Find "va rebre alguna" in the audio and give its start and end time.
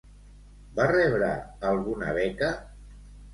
0.79-2.17